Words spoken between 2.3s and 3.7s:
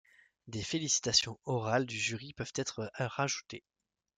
peuvent être rajoutées.